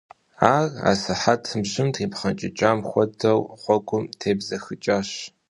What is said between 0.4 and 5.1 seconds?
Ар асыхьэтым, жьым трипхъэнкӀыкӀам хуэдэу, гъуэгум тебзэхыкӀащ.